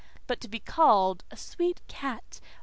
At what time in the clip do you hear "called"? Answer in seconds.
0.59-1.23